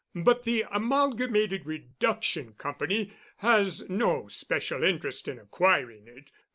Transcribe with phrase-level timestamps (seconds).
[0.15, 6.31] But the Amalgamated Reduction Company has no special interest in acquiring it.